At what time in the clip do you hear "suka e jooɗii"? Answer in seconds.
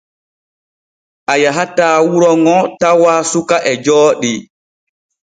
3.31-4.39